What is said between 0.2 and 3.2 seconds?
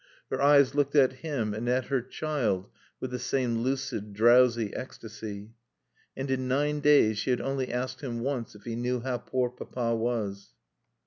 Her eyes looked at him and at her child with the